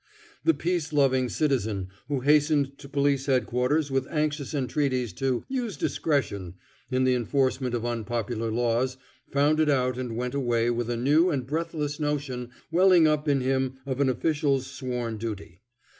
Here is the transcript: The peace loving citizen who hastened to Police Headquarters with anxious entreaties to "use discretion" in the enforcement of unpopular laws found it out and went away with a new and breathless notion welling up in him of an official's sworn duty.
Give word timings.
The 0.43 0.55
peace 0.55 0.91
loving 0.91 1.29
citizen 1.29 1.89
who 2.07 2.21
hastened 2.21 2.75
to 2.79 2.89
Police 2.89 3.27
Headquarters 3.27 3.91
with 3.91 4.07
anxious 4.09 4.55
entreaties 4.55 5.13
to 5.13 5.43
"use 5.47 5.77
discretion" 5.77 6.55
in 6.89 7.03
the 7.03 7.13
enforcement 7.13 7.75
of 7.75 7.85
unpopular 7.85 8.49
laws 8.49 8.97
found 9.31 9.59
it 9.59 9.69
out 9.69 9.99
and 9.99 10.17
went 10.17 10.33
away 10.33 10.71
with 10.71 10.89
a 10.89 10.97
new 10.97 11.29
and 11.29 11.45
breathless 11.45 11.99
notion 11.99 12.49
welling 12.71 13.05
up 13.05 13.27
in 13.27 13.41
him 13.41 13.77
of 13.85 13.99
an 14.01 14.09
official's 14.09 14.65
sworn 14.65 15.17
duty. 15.19 15.61